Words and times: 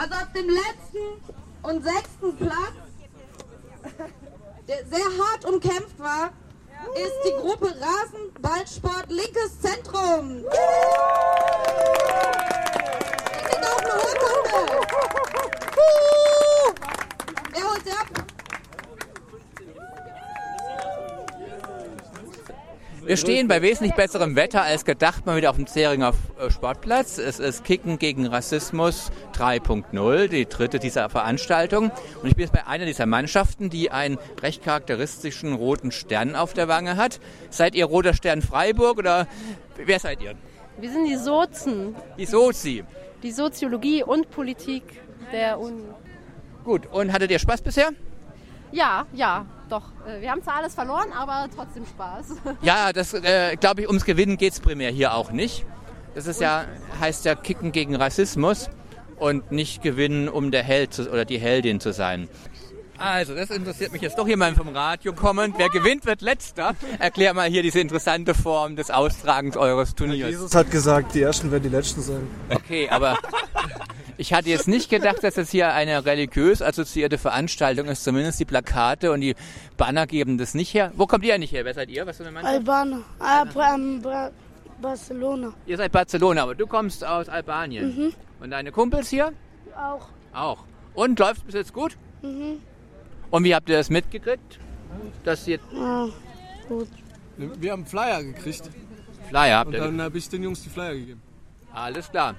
Also 0.00 0.14
auf 0.14 0.32
dem 0.34 0.48
letzten 0.48 1.20
und 1.60 1.84
sechsten 1.84 2.34
Platz, 2.38 2.72
der 4.66 4.86
sehr 4.86 5.04
hart 5.04 5.44
umkämpft 5.44 5.98
war, 5.98 6.32
ist 6.94 7.12
die 7.26 7.32
Gruppe 7.32 7.66
Rasenballsport 7.66 9.10
Linkes 9.10 9.60
Zentrum. 9.60 10.38
Die 10.38 10.46
kriegt 13.44 13.66
auch 13.66 13.78
eine 13.78 13.92
Urkunde. 13.92 14.86
Wer 17.52 17.64
holt 17.68 17.84
sie 17.84 17.92
ab? 17.92 18.06
Wir 23.10 23.16
stehen 23.16 23.48
bei 23.48 23.60
wesentlich 23.60 23.96
besserem 23.96 24.36
Wetter 24.36 24.62
als 24.62 24.84
gedacht 24.84 25.26
mal 25.26 25.36
wieder 25.36 25.50
auf 25.50 25.56
dem 25.56 25.66
Zähringer 25.66 26.12
äh, 26.38 26.48
Sportplatz. 26.48 27.18
Es 27.18 27.40
ist 27.40 27.64
Kicken 27.64 27.98
gegen 27.98 28.24
Rassismus 28.28 29.10
3.0, 29.34 30.28
die 30.28 30.46
dritte 30.46 30.78
dieser 30.78 31.10
Veranstaltung. 31.10 31.90
Und 32.22 32.28
ich 32.28 32.36
bin 32.36 32.44
jetzt 32.44 32.52
bei 32.52 32.68
einer 32.68 32.84
dieser 32.84 33.06
Mannschaften, 33.06 33.68
die 33.68 33.90
einen 33.90 34.16
recht 34.40 34.62
charakteristischen 34.62 35.54
roten 35.54 35.90
Stern 35.90 36.36
auf 36.36 36.52
der 36.52 36.68
Wange 36.68 36.96
hat. 36.96 37.18
Seid 37.50 37.74
ihr 37.74 37.86
Roter 37.86 38.14
Stern 38.14 38.42
Freiburg 38.42 38.98
oder 38.98 39.26
wer 39.74 39.98
seid 39.98 40.22
ihr? 40.22 40.34
Wir 40.78 40.92
sind 40.92 41.06
die 41.06 41.16
Sozen, 41.16 41.96
Die 42.16 42.26
Sozi. 42.26 42.84
die 43.24 43.32
Soziologie 43.32 44.04
und 44.04 44.30
Politik 44.30 44.84
der 45.32 45.58
Uni. 45.58 45.82
Gut, 46.62 46.86
und 46.86 47.12
hattet 47.12 47.32
ihr 47.32 47.40
Spaß 47.40 47.62
bisher? 47.62 47.88
Ja, 48.70 49.04
ja, 49.12 49.46
doch. 49.70 49.84
Äh, 50.06 50.20
Wir 50.20 50.30
haben 50.30 50.42
zwar 50.42 50.56
alles 50.56 50.74
verloren, 50.74 51.12
aber 51.12 51.48
trotzdem 51.54 51.86
Spaß. 51.86 52.26
Ja, 52.62 52.92
das 52.92 53.14
äh, 53.14 53.56
glaube 53.56 53.82
ich, 53.82 53.86
ums 53.88 54.04
Gewinnen 54.04 54.36
geht 54.36 54.52
es 54.52 54.60
primär 54.60 54.90
hier 54.90 55.14
auch 55.14 55.30
nicht. 55.32 55.64
Das 56.14 56.26
ist 56.26 56.40
ja, 56.40 56.64
heißt 57.00 57.24
ja 57.24 57.34
Kicken 57.34 57.72
gegen 57.72 57.94
Rassismus 57.94 58.68
und 59.16 59.52
nicht 59.52 59.82
gewinnen, 59.82 60.28
um 60.28 60.50
der 60.50 60.62
Held 60.62 60.92
zu, 60.94 61.10
oder 61.10 61.24
die 61.24 61.38
Heldin 61.38 61.80
zu 61.80 61.92
sein. 61.92 62.28
Also, 62.98 63.34
das 63.34 63.48
interessiert 63.48 63.92
mich 63.92 64.02
jetzt 64.02 64.18
doch 64.18 64.28
jemand 64.28 64.58
vom 64.58 64.68
Radio 64.68 65.14
kommend. 65.14 65.54
Wer 65.56 65.70
gewinnt, 65.70 66.04
wird 66.04 66.20
letzter. 66.20 66.74
Erklär 66.98 67.32
mal 67.32 67.48
hier 67.48 67.62
diese 67.62 67.80
interessante 67.80 68.34
Form 68.34 68.76
des 68.76 68.90
Austragens 68.90 69.56
eures 69.56 69.94
Turniers. 69.94 70.28
Jesus 70.28 70.54
hat 70.54 70.70
gesagt, 70.70 71.14
die 71.14 71.22
Ersten 71.22 71.50
werden 71.50 71.62
die 71.62 71.70
Letzten 71.70 72.02
sein. 72.02 72.28
Okay, 72.50 72.90
aber 72.90 73.16
ich 74.20 74.34
hatte 74.34 74.50
jetzt 74.50 74.68
nicht 74.68 74.90
gedacht, 74.90 75.24
dass 75.24 75.34
das 75.34 75.50
hier 75.50 75.72
eine 75.72 76.04
religiös 76.04 76.60
assoziierte 76.60 77.16
Veranstaltung 77.16 77.86
ist. 77.86 78.04
Zumindest 78.04 78.38
die 78.38 78.44
Plakate 78.44 79.12
und 79.12 79.22
die 79.22 79.34
Banner 79.78 80.06
geben 80.06 80.36
das 80.36 80.52
nicht 80.52 80.74
her. 80.74 80.92
Wo 80.94 81.06
kommt 81.06 81.24
ihr 81.24 81.38
nicht 81.38 81.52
her? 81.52 81.64
Wer 81.64 81.72
seid 81.72 81.88
ihr? 81.88 82.06
Was 82.06 82.18
für 82.18 82.24
eine 82.24 82.32
Mannschaft? 82.32 82.54
Albaner. 82.54 83.02
Ah, 83.18 83.44
Bra 83.44 83.78
Bra 84.02 84.30
Barcelona. 84.82 85.54
Ihr 85.64 85.78
seid 85.78 85.90
Barcelona, 85.92 86.42
aber 86.42 86.54
du 86.54 86.66
kommst 86.66 87.02
aus 87.02 87.30
Albanien. 87.30 88.14
Und 88.40 88.50
deine 88.50 88.72
Kumpels 88.72 89.08
hier? 89.08 89.32
Auch. 89.74 90.08
Auch. 90.34 90.64
Und 90.92 91.18
läuft 91.18 91.46
bis 91.46 91.54
jetzt 91.54 91.72
gut? 91.72 91.96
Mhm. 92.20 92.60
Und 93.30 93.44
wie 93.44 93.54
habt 93.54 93.70
ihr 93.70 93.78
das 93.78 93.88
mitgekriegt? 93.88 94.58
Dass 95.24 95.48
ihr 95.48 95.60
Ja, 95.72 96.08
gut. 96.68 96.88
Wir 97.38 97.72
haben 97.72 97.86
Flyer 97.86 98.22
gekriegt 98.22 98.68
Flyer 99.30 99.58
habt 99.60 99.68
und 99.68 99.74
ihr. 99.74 99.80
dann 99.80 100.02
habe 100.02 100.18
ich 100.18 100.28
den 100.28 100.42
Jungs 100.42 100.62
die 100.62 100.68
Flyer 100.68 100.92
gegeben. 100.92 101.22
Alles 101.72 102.10
klar. 102.10 102.34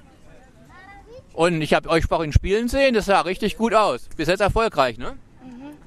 Und 1.33 1.61
ich 1.61 1.73
habe 1.73 1.89
euch 1.89 2.05
vorhin 2.05 2.33
spielen 2.33 2.67
sehen, 2.67 2.93
das 2.93 3.05
sah 3.05 3.21
richtig 3.21 3.57
gut 3.57 3.73
aus. 3.73 4.09
Bis 4.17 4.27
jetzt 4.27 4.41
erfolgreich, 4.41 4.97
ne? 4.97 5.17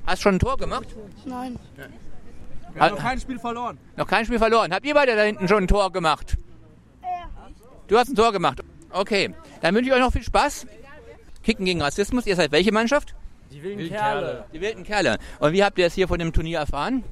Hast 0.06 0.23
schon 0.23 0.36
ein 0.36 0.39
Tor 0.39 0.56
gemacht? 0.56 0.86
Nein. 1.25 1.59
Wir 2.73 2.83
haben 2.83 2.95
noch 2.95 3.03
kein 3.03 3.20
Spiel 3.20 3.39
verloren. 3.39 3.78
Noch 3.97 4.06
kein 4.06 4.25
Spiel 4.25 4.39
verloren. 4.39 4.73
Habt 4.73 4.84
ihr 4.84 4.95
beide 4.95 5.14
da 5.17 5.23
hinten 5.23 5.48
schon 5.48 5.64
ein 5.64 5.69
Tor 5.69 5.92
gemacht? 5.92 6.36
Du 7.86 7.98
hast 7.98 8.09
ein 8.09 8.17
Tor 8.17 8.33
gemacht. 8.33 8.61
Okay, 8.91 9.34
dann 9.61 9.75
wünsche 9.75 9.91
ich 9.91 9.95
euch 9.95 10.01
noch 10.01 10.12
viel 10.12 10.23
Spaß. 10.23 10.67
Kicken 11.42 11.67
gegen 11.67 11.83
Rassismus. 11.83 12.27
Ihr 12.27 12.36
seid 12.36 12.53
welche 12.53 12.73
Mannschaft? 12.73 13.14
Die 13.51 13.62
wilden 13.62 13.89
Kerle. 13.89 14.45
Die 14.53 14.61
wilden 14.61 14.84
Kerle. 14.84 15.19
Und 15.39 15.53
wie 15.53 15.62
habt 15.62 15.79
ihr 15.79 15.86
es 15.86 15.95
hier 15.95 16.08
von 16.08 16.19
dem 16.19 16.33
Turnier 16.33 16.58
erfahren? 16.61 17.05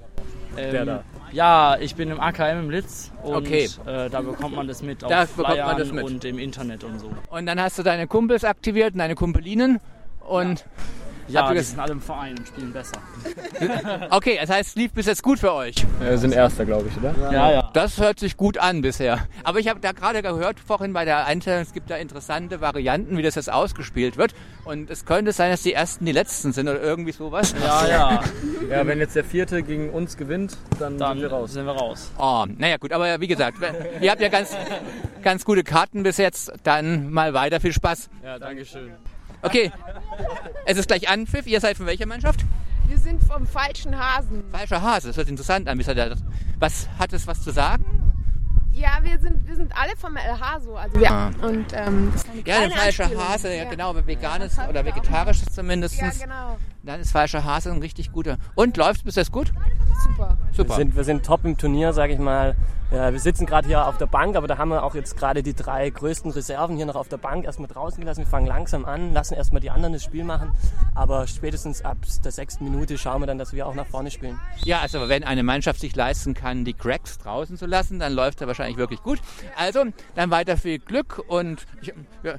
Ähm, 0.57 1.01
Ja, 1.33 1.77
ich 1.81 1.95
bin 1.95 2.11
im 2.11 2.21
AKM 2.21 2.59
im 2.61 2.71
Litz 2.71 3.11
und 3.23 3.35
Okay. 3.35 3.69
äh, 3.87 4.11
da 4.11 4.21
bekommt 4.21 4.55
man 4.55 4.69
das 4.69 4.83
mit 4.83 5.03
auf 5.03 5.11
Da 5.11 5.23
bekommt 5.25 5.39
man 5.49 5.53
Flyern 5.57 5.79
das 5.79 5.93
mit. 5.93 6.05
und 6.05 6.25
im 6.25 6.39
Internet 6.39 6.85
und 6.85 6.99
so. 6.99 7.11
Und 7.31 7.47
dann 7.47 7.61
hast 7.61 7.79
du 7.79 7.83
deine 7.83 8.07
Kumpels 8.07 8.45
aktiviert 8.45 8.93
und 8.93 8.99
deine 8.99 9.15
Kumpelinen. 9.15 9.81
Und 10.21 10.61
Ja, 10.61 10.67
Die 11.41 11.55
das- 11.57 11.71
sind 11.71 11.81
alle 11.81 11.93
im 11.93 12.01
Verein 12.01 12.39
und 12.39 12.47
spielen 12.47 12.73
besser. 12.73 12.99
okay, 14.11 14.39
das 14.41 14.51
heißt, 14.51 14.71
es 14.71 14.75
lief 14.77 14.93
bis 14.93 15.07
jetzt 15.07 15.23
gut 15.23 15.39
für 15.39 15.53
euch. 15.53 15.75
Wir 16.01 16.19
sind 16.19 16.35
Erster, 16.35 16.65
glaube 16.65 16.89
ich, 16.89 16.97
oder? 16.97 17.15
Ja, 17.33 17.51
ja. 17.51 17.71
Das 17.73 17.99
hört 17.99 18.19
sich 18.21 18.37
gut 18.37 18.59
an 18.59 18.83
bisher. 18.83 19.27
Aber 19.45 19.59
ich 19.59 19.69
habe 19.69 19.81
da 19.81 19.93
gerade 19.93 20.23
gehört 20.23 20.61
vorhin 20.61 20.93
bei 20.93 21.05
der 21.05 21.27
Einstellung, 21.27 21.63
es 21.63 21.73
gibt 21.73 21.91
da 21.91 21.97
interessante 21.97 22.61
Varianten, 22.61 23.17
wie 23.17 23.23
das 23.23 23.35
jetzt 23.35 23.53
ausgespielt 23.53 24.17
wird. 24.17 24.35
Und 24.65 24.91
es 24.91 25.05
könnte 25.05 25.33
sein, 25.33 25.51
dass 25.51 25.63
die 25.63 25.73
Ersten 25.73 26.05
die 26.05 26.13
Letzten 26.13 26.53
sind 26.53 26.69
oder 26.69 26.81
irgendwie 26.81 27.13
sowas. 27.13 27.55
Ja, 27.63 27.87
ja. 27.89 28.21
Ja, 28.71 28.87
wenn 28.87 29.01
jetzt 29.01 29.15
der 29.17 29.25
Vierte 29.25 29.63
gegen 29.63 29.91
uns 29.91 30.17
gewinnt, 30.17 30.57
dann, 30.79 30.97
Dann 30.97 31.19
sind 31.19 31.23
wir 31.29 31.37
raus. 31.37 31.53
sind 31.53 31.67
wir 31.67 31.73
raus. 31.73 32.11
Oh, 32.17 32.47
naja 32.57 32.79
gut, 32.79 32.93
aber 32.93 33.21
wie 33.21 33.27
gesagt, 33.27 33.59
ihr 34.01 34.11
habt 34.11 34.21
ja 34.23 34.29
ganz, 34.29 34.57
ganz 35.23 35.45
gute 35.45 35.63
Karten 35.63 36.03
bis 36.03 36.17
jetzt. 36.17 36.51
Dann 36.63 37.11
mal 37.11 37.35
weiter, 37.35 37.61
viel 37.61 37.73
Spaß. 37.73 38.09
Ja, 38.25 38.39
danke 38.39 38.65
schön. 38.65 38.93
Okay, 39.43 39.73
es 40.67 40.79
ist 40.79 40.87
gleich 40.89 41.09
Anpfiff. 41.09 41.47
Ihr 41.47 41.61
seid 41.61 41.77
von 41.77 41.87
welcher 41.87 42.07
Mannschaft? 42.07 42.45
Wir 42.87 42.99
sind 42.99 43.23
vom 43.25 43.47
falschen 43.47 43.99
Hasen. 43.99 44.45
Falscher 44.53 44.83
Hase, 44.83 45.09
das 45.09 45.17
hört 45.17 45.29
interessant 45.29 45.69
an. 45.69 45.79
Was 46.59 46.89
hat 46.99 47.13
es 47.13 47.27
was 47.27 47.43
zu 47.43 47.51
sagen? 47.51 47.85
Ja, 48.75 48.99
wir 49.03 49.19
sind, 49.19 49.47
wir 49.47 49.55
sind 49.57 49.73
alle 49.77 49.95
vom 49.97 50.17
LH 50.17 50.61
so. 50.61 50.77
Also 50.77 50.99
wir, 50.99 51.11
Ah. 51.11 51.31
Und 51.43 51.67
ähm, 51.75 52.11
Ja, 52.45 52.57
kleine 52.57 52.75
falscher 52.75 53.05
Anspielung. 53.05 53.29
Hase, 53.29 53.55
ja, 53.57 53.65
genau, 53.65 53.95
veganes 54.07 54.55
Das 54.57 54.59
hab 54.59 54.71
oder 54.71 54.85
vegetarisches 54.85 55.47
Ja, 55.49 55.53
zumindest. 55.53 56.01
genau. 56.01 56.59
Dann 56.83 57.01
ist 57.01 57.13
falscher 57.13 57.45
Hase 57.45 57.71
ein 57.71 57.79
richtig 57.79 58.13
guter. 58.13 58.39
Und 58.55 58.77
läuft 58.79 59.05
bis 59.05 59.17
jetzt 59.17 59.31
gut? 59.31 59.53
Super. 60.03 60.37
Super. 60.53 60.69
Wir 60.69 60.77
sind, 60.77 60.97
wir 60.97 61.05
sind 61.05 61.27
top 61.27 61.45
im 61.45 61.57
Turnier, 61.57 61.93
sage 61.93 62.13
ich 62.13 62.19
mal. 62.19 62.57
Ja, 62.93 63.11
wir 63.11 63.21
sitzen 63.21 63.47
gerade 63.47 63.67
hier 63.67 63.87
auf 63.87 63.97
der 63.97 64.07
Bank, 64.07 64.37
aber 64.37 64.47
da 64.47 64.59
haben 64.59 64.69
wir 64.69 64.83
auch 64.83 64.95
jetzt 64.95 65.17
gerade 65.17 65.43
die 65.43 65.55
drei 65.55 65.89
größten 65.89 66.31
Reserven 66.31 66.77
hier 66.77 66.85
noch 66.85 66.95
auf 66.95 67.09
der 67.09 67.17
Bank 67.17 67.47
erstmal 67.47 67.69
draußen 67.69 67.99
gelassen. 67.99 68.21
Wir 68.21 68.27
fangen 68.27 68.47
langsam 68.47 68.85
an, 68.85 69.15
lassen 69.15 69.33
erstmal 69.33 69.63
die 69.63 69.71
anderen 69.71 69.95
das 69.95 70.05
Spiel 70.05 70.25
machen. 70.25 70.53
Aber 70.95 71.27
spätestens 71.27 71.83
ab 71.83 71.97
der 72.23 72.33
sechsten 72.33 72.65
Minute 72.65 72.99
schauen 72.99 73.23
wir 73.23 73.27
dann, 73.27 73.39
dass 73.39 73.55
wir 73.55 73.67
auch 73.67 73.75
nach 73.75 73.87
vorne 73.87 74.11
spielen. 74.11 74.39
Ja, 74.65 74.81
also 74.81 75.09
wenn 75.09 75.25
eine 75.25 75.43
Mannschaft 75.43 75.81
sich 75.81 75.97
leisten 75.97 76.35
kann, 76.35 76.67
die 76.67 76.75
Cracks 76.75 77.17
draußen 77.17 77.57
zu 77.57 77.65
lassen, 77.65 77.99
dann 77.99 78.13
läuft 78.13 78.43
er 78.43 78.47
wahrscheinlich 78.47 78.77
wirklich 78.77 79.03
gut. 79.03 79.21
Also, 79.57 79.85
dann 80.15 80.31
weiter 80.31 80.59
viel 80.59 80.79
Glück 80.79 81.23
und 81.29 81.67
ich, 81.81 81.95
ja, 82.23 82.35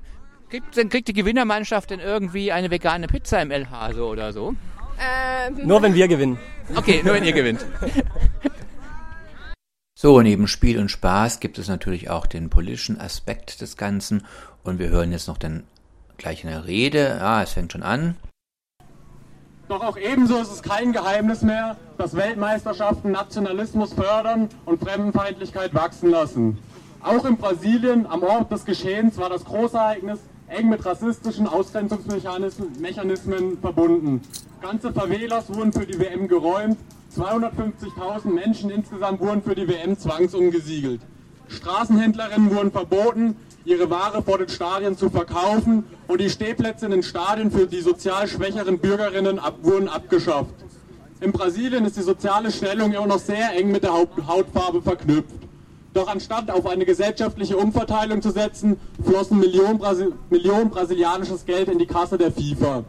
kriegt, 0.51 0.77
dann 0.77 0.89
kriegt 0.89 1.07
die 1.07 1.13
Gewinnermannschaft 1.13 1.89
denn 1.89 1.99
irgendwie 1.99 2.51
eine 2.51 2.69
vegane 2.69 3.07
Pizza 3.07 3.41
im 3.41 3.49
El 3.49 3.71
Hase 3.71 4.05
oder 4.05 4.31
so? 4.31 4.53
Ähm, 4.99 5.65
Nur 5.65 5.81
wenn 5.81 5.95
wir 5.95 6.07
gewinnen. 6.07 6.37
Okay, 6.75 7.01
nur 7.03 7.13
wenn 7.13 7.23
ihr 7.23 7.33
gewinnt. 7.33 7.65
So, 9.95 10.19
neben 10.19 10.49
Spiel 10.49 10.79
und 10.79 10.91
Spaß 10.91 11.39
gibt 11.39 11.57
es 11.57 11.69
natürlich 11.69 12.09
auch 12.09 12.25
den 12.25 12.49
politischen 12.49 12.99
Aspekt 12.99 13.61
des 13.61 13.77
Ganzen 13.77 14.25
und 14.61 14.77
wir 14.77 14.89
hören 14.89 15.13
jetzt 15.13 15.29
noch 15.29 15.37
dann 15.37 15.63
gleich 16.17 16.45
eine 16.45 16.65
Rede. 16.67 17.21
Ah, 17.21 17.41
es 17.41 17.53
fängt 17.53 17.71
schon 17.71 17.83
an. 17.83 18.17
Doch 19.69 19.81
auch 19.81 19.95
ebenso 19.95 20.41
ist 20.41 20.51
es 20.51 20.61
kein 20.61 20.91
Geheimnis 20.91 21.41
mehr, 21.41 21.77
dass 21.97 22.17
Weltmeisterschaften 22.17 23.11
Nationalismus 23.11 23.93
fördern 23.93 24.49
und 24.65 24.83
Fremdenfeindlichkeit 24.83 25.73
wachsen 25.73 26.09
lassen. 26.09 26.57
Auch 27.01 27.23
in 27.23 27.37
Brasilien, 27.37 28.05
am 28.05 28.23
Ort 28.23 28.51
des 28.51 28.65
Geschehens, 28.65 29.17
war 29.17 29.29
das 29.29 29.45
Großereignis 29.45 30.19
eng 30.53 30.69
mit 30.69 30.85
rassistischen 30.85 31.47
Ausgrenzungsmechanismen 31.47 32.79
Mechanismen 32.79 33.57
verbunden. 33.59 34.21
Ganze 34.61 34.93
Favelas 34.93 35.53
wurden 35.53 35.73
für 35.73 35.85
die 35.85 35.99
WM 35.99 36.27
geräumt, 36.27 36.77
250.000 37.17 38.31
Menschen 38.31 38.69
insgesamt 38.69 39.19
wurden 39.19 39.41
für 39.41 39.55
die 39.55 39.67
WM 39.67 39.97
zwangsumgesiegelt. 39.97 41.01
Straßenhändlerinnen 41.47 42.55
wurden 42.55 42.71
verboten, 42.71 43.35
ihre 43.65 43.89
Ware 43.89 44.21
vor 44.21 44.37
den 44.37 44.49
Stadien 44.49 44.97
zu 44.97 45.09
verkaufen 45.09 45.83
und 46.07 46.21
die 46.21 46.29
Stehplätze 46.29 46.85
in 46.85 46.91
den 46.91 47.03
Stadien 47.03 47.51
für 47.51 47.67
die 47.67 47.81
sozial 47.81 48.27
schwächeren 48.27 48.79
Bürgerinnen 48.79 49.39
ab, 49.39 49.57
wurden 49.61 49.87
abgeschafft. 49.87 50.53
In 51.21 51.31
Brasilien 51.31 51.85
ist 51.85 51.97
die 51.97 52.01
soziale 52.01 52.51
Stellung 52.51 52.91
immer 52.91 53.07
noch 53.07 53.19
sehr 53.19 53.53
eng 53.53 53.71
mit 53.71 53.83
der 53.83 53.93
Haut, 53.93 54.09
Hautfarbe 54.27 54.81
verknüpft. 54.81 55.42
Doch 55.93 56.07
anstatt 56.07 56.49
auf 56.49 56.65
eine 56.65 56.85
gesellschaftliche 56.85 57.55
Umverteilung 57.55 58.23
zu 58.23 58.31
setzen, 58.31 58.77
flossen 59.03 59.39
Millionen, 59.39 59.77
Brasi 59.77 60.07
Millionen 60.31 60.71
brasilianisches 60.71 61.45
Geld 61.45 61.69
in 61.69 61.77
die 61.77 61.85
Kasse 61.85 62.17
der 62.17 62.31
FIFA. 62.31 62.83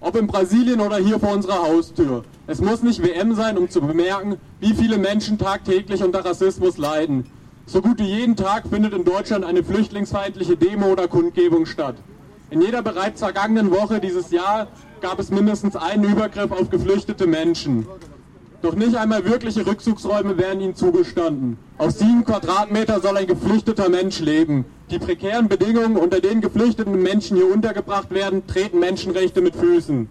Ob 0.00 0.16
in 0.16 0.26
Brasilien 0.26 0.80
oder 0.80 0.98
hier 0.98 1.18
vor 1.18 1.32
unserer 1.32 1.62
Haustür. 1.62 2.24
Es 2.46 2.60
muss 2.60 2.82
nicht 2.82 3.02
WM 3.02 3.34
sein, 3.34 3.56
um 3.56 3.70
zu 3.70 3.80
bemerken, 3.80 4.36
wie 4.60 4.74
viele 4.74 4.98
Menschen 4.98 5.38
tagtäglich 5.38 6.02
unter 6.02 6.22
Rassismus 6.22 6.76
leiden. 6.76 7.24
So 7.64 7.80
gut 7.80 7.98
wie 7.98 8.04
jeden 8.04 8.36
Tag 8.36 8.64
findet 8.68 8.92
in 8.92 9.06
Deutschland 9.06 9.46
eine 9.46 9.64
flüchtlingsfeindliche 9.64 10.58
Demo 10.58 10.88
oder 10.88 11.08
Kundgebung 11.08 11.64
statt. 11.64 11.94
In 12.50 12.60
jeder 12.60 12.82
bereits 12.82 13.20
vergangenen 13.20 13.70
Woche 13.70 14.00
dieses 14.00 14.30
Jahr 14.30 14.66
gab 15.00 15.18
es 15.18 15.30
mindestens 15.30 15.76
einen 15.76 16.04
Übergriff 16.04 16.52
auf 16.52 16.68
geflüchtete 16.68 17.26
Menschen. 17.26 17.86
Doch 18.64 18.76
nicht 18.76 18.96
einmal 18.96 19.26
wirkliche 19.26 19.66
Rückzugsräume 19.66 20.38
werden 20.38 20.62
ihnen 20.62 20.74
zugestanden. 20.74 21.58
Auf 21.76 21.90
sieben 21.90 22.24
Quadratmeter 22.24 22.98
soll 22.98 23.18
ein 23.18 23.26
geflüchteter 23.26 23.90
Mensch 23.90 24.20
leben. 24.20 24.64
Die 24.90 24.98
prekären 24.98 25.48
Bedingungen, 25.48 25.98
unter 25.98 26.18
denen 26.20 26.40
geflüchteten 26.40 27.02
Menschen 27.02 27.36
hier 27.36 27.52
untergebracht 27.52 28.10
werden, 28.10 28.46
treten 28.46 28.78
Menschenrechte 28.78 29.42
mit 29.42 29.54
Füßen. 29.54 30.08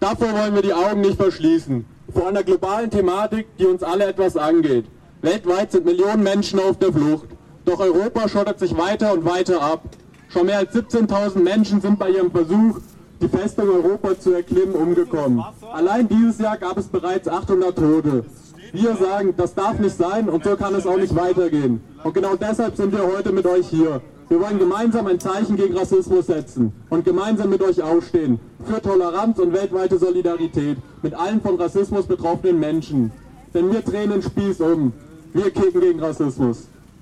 Davor 0.00 0.32
wollen 0.32 0.56
wir 0.56 0.62
die 0.62 0.74
Augen 0.74 1.02
nicht 1.02 1.14
verschließen. 1.14 1.84
Vor 2.12 2.26
einer 2.26 2.42
globalen 2.42 2.90
Thematik, 2.90 3.46
die 3.60 3.66
uns 3.66 3.84
alle 3.84 4.06
etwas 4.06 4.36
angeht. 4.36 4.86
Weltweit 5.20 5.70
sind 5.70 5.84
Millionen 5.84 6.24
Menschen 6.24 6.58
auf 6.58 6.80
der 6.80 6.92
Flucht. 6.92 7.28
Doch 7.64 7.78
Europa 7.78 8.28
schottet 8.28 8.58
sich 8.58 8.76
weiter 8.76 9.12
und 9.12 9.24
weiter 9.24 9.62
ab. 9.62 9.84
Schon 10.30 10.46
mehr 10.46 10.58
als 10.58 10.74
17.000 10.74 11.38
Menschen 11.38 11.80
sind 11.80 12.00
bei 12.00 12.10
ihrem 12.10 12.32
Versuch, 12.32 12.80
die 13.22 13.28
Festung 13.28 13.68
Europa 13.68 14.18
zu 14.18 14.32
erklimmen, 14.32 14.74
umgekommen. 14.74 15.42
Allein 15.72 16.08
dieses 16.08 16.38
Jahr 16.38 16.58
gab 16.58 16.76
es 16.76 16.88
bereits 16.88 17.28
800 17.28 17.76
Tote. 17.76 18.24
Wir 18.72 18.96
sagen, 18.96 19.34
das 19.36 19.54
darf 19.54 19.78
nicht 19.78 19.96
sein 19.96 20.28
und 20.28 20.44
so 20.44 20.56
kann 20.56 20.74
es 20.74 20.86
auch 20.86 20.96
nicht 20.96 21.14
weitergehen. 21.14 21.80
Und 22.02 22.14
genau 22.14 22.36
deshalb 22.36 22.76
sind 22.76 22.92
wir 22.92 23.06
heute 23.06 23.32
mit 23.32 23.46
euch 23.46 23.68
hier. 23.68 24.00
Wir 24.28 24.40
wollen 24.40 24.58
gemeinsam 24.58 25.06
ein 25.06 25.20
Zeichen 25.20 25.56
gegen 25.56 25.76
Rassismus 25.76 26.26
setzen 26.26 26.72
und 26.88 27.04
gemeinsam 27.04 27.50
mit 27.50 27.62
euch 27.62 27.82
aufstehen 27.82 28.40
für 28.64 28.80
Toleranz 28.80 29.38
und 29.38 29.52
weltweite 29.52 29.98
Solidarität 29.98 30.78
mit 31.02 31.14
allen 31.14 31.40
von 31.40 31.56
Rassismus 31.56 32.06
betroffenen 32.06 32.58
Menschen. 32.58 33.12
Denn 33.54 33.70
wir 33.70 33.82
drehen 33.82 34.10
den 34.10 34.22
Spieß 34.22 34.60
um. 34.62 34.92
Wir 35.34 35.50
kicken 35.50 35.80
gegen 35.80 36.00
Rassismus. 36.00 36.68